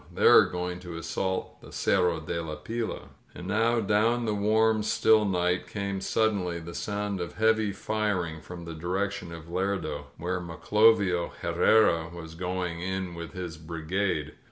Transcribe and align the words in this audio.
They 0.11 0.25
are 0.25 0.45
going 0.47 0.79
to 0.79 0.97
assault 0.97 1.61
the 1.61 1.71
Cerro 1.71 2.19
de 2.19 2.41
la 2.41 2.55
Pila. 2.55 2.95
•••"And 3.35 3.45
now 3.47 3.79
down 3.79 4.25
the 4.25 4.33
warm, 4.33 4.81
still 4.81 5.25
night 5.25 5.67
came 5.67 6.01
suddenly 6.01 6.59
the 6.59 6.71
soimd 6.71 7.19
of 7.19 7.33
heavy 7.35 7.71
firing 7.71 8.41
from 8.41 8.65
the 8.65 8.73
direction 8.73 9.31
of 9.31 9.43
Lerdo, 9.47 10.05
where 10.17 10.39
Maclovio 10.41 11.33
Herrera 11.43 12.09
was 12.11 12.33
going 12.33 12.81
in 12.81 13.13
with 13.13 13.33
his 13.33 13.57
brigade. 13.59 14.31